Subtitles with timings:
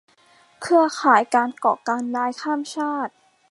[0.61, 3.13] เครือข่ายการก่อการร้ายข้ามชาติ